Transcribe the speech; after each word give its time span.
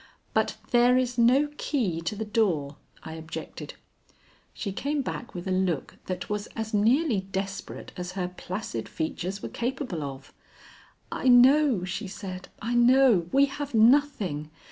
"But 0.33 0.57
there 0.71 0.97
is 0.97 1.19
no 1.19 1.47
key 1.59 2.01
to 2.05 2.15
the 2.15 2.25
door," 2.25 2.77
I 3.03 3.13
objected. 3.13 3.75
She 4.51 4.71
came 4.71 5.03
back 5.03 5.35
with 5.35 5.47
a 5.47 5.51
look 5.51 5.97
that 6.07 6.27
was 6.27 6.47
as 6.55 6.73
nearly 6.73 7.19
desperate 7.31 7.91
as 7.95 8.13
her 8.13 8.27
placid 8.27 8.89
features 8.89 9.43
were 9.43 9.49
capable 9.49 10.01
of. 10.01 10.33
"I 11.11 11.27
know," 11.27 11.83
she 11.85 12.07
said, 12.07 12.47
"I 12.59 12.73
know. 12.73 13.27
We 13.31 13.45
have 13.45 13.75
nothing. 13.75 14.49